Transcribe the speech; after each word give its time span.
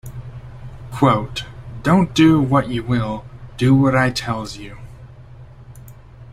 Quote: 0.91 1.45
Don't 1.83 2.15
do 2.15 2.41
what 2.41 2.69
you 2.69 2.81
will, 2.81 3.23
do 3.57 3.75
what 3.75 3.95
I 3.95 4.09
tells 4.09 4.57
you. 4.57 4.79